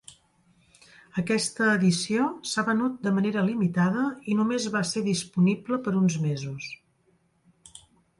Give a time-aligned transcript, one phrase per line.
[1.21, 6.71] Aquesta edició s'ha venut de manera limitada i només va ser disponible per uns mesos.